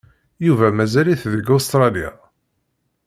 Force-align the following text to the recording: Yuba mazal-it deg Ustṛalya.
Yuba 0.45 0.67
mazal-it 0.77 1.23
deg 1.33 1.47
Ustṛalya. 1.55 2.09